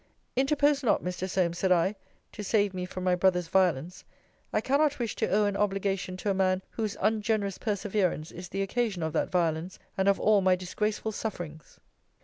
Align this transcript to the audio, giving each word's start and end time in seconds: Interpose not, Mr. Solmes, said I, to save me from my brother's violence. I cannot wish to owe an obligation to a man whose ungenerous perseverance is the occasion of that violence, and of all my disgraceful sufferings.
Interpose 0.35 0.81
not, 0.81 1.03
Mr. 1.03 1.29
Solmes, 1.29 1.59
said 1.59 1.71
I, 1.71 1.93
to 2.31 2.43
save 2.43 2.73
me 2.73 2.85
from 2.87 3.03
my 3.03 3.13
brother's 3.13 3.49
violence. 3.49 4.03
I 4.51 4.59
cannot 4.59 4.97
wish 4.97 5.15
to 5.17 5.29
owe 5.29 5.45
an 5.45 5.55
obligation 5.55 6.17
to 6.17 6.31
a 6.31 6.33
man 6.33 6.63
whose 6.71 6.97
ungenerous 6.99 7.59
perseverance 7.59 8.31
is 8.31 8.49
the 8.49 8.63
occasion 8.63 9.03
of 9.03 9.13
that 9.13 9.29
violence, 9.29 9.77
and 9.99 10.07
of 10.09 10.19
all 10.19 10.41
my 10.41 10.55
disgraceful 10.55 11.11
sufferings. 11.11 11.79